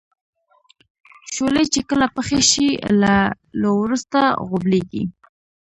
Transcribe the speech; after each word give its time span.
شولې 1.33 1.63
چې 1.73 1.81
کله 1.89 2.07
پخې 2.15 2.39
شي 2.49 2.67
له 3.01 3.13
لو 3.61 3.71
وروسته 3.83 4.19
غوبلیږي. 4.47 5.03